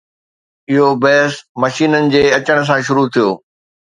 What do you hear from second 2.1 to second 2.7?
جي اچڻ